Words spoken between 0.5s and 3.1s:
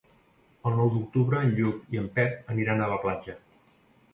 El nou d'octubre en Lluc i en Pep aniran a la